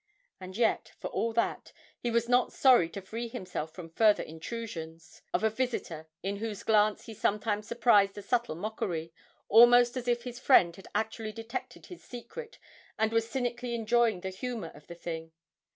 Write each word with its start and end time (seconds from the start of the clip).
And 0.39 0.57
yet, 0.57 0.93
for 0.97 1.09
all 1.09 1.31
that, 1.33 1.71
he 1.99 2.09
was 2.09 2.27
not 2.27 2.51
sorry 2.51 2.89
to 2.89 3.03
free 3.03 3.27
himself 3.27 3.71
from 3.71 3.91
further 3.91 4.23
intrusions 4.23 5.21
of 5.31 5.43
a 5.43 5.49
visitor 5.51 6.07
in 6.23 6.37
whose 6.37 6.63
glance 6.63 7.05
he 7.05 7.13
sometimes 7.13 7.67
surprised 7.67 8.17
a 8.17 8.23
subtle 8.23 8.55
mockery, 8.55 9.13
almost 9.47 9.95
as 9.95 10.07
if 10.07 10.23
his 10.23 10.39
friend 10.39 10.75
had 10.75 10.87
actually 10.95 11.33
detected 11.33 11.85
his 11.85 12.03
secret 12.03 12.57
and 12.97 13.11
was 13.13 13.29
cynically 13.29 13.75
enjoying 13.75 14.21
the 14.21 14.31
humour 14.31 14.71
of 14.73 14.87
the 14.87 14.95
thing. 14.95 15.33